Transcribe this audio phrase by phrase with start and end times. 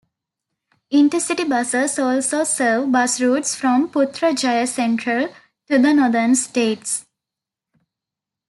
[0.91, 5.29] Intercity buses also serve bus routes from Putrajaya Sentral
[5.67, 7.05] to the northern states.